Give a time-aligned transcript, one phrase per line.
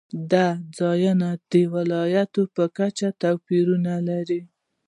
[0.31, 0.47] دا
[0.77, 4.41] ځایونه د ولایاتو په کچه توپیرونه لري.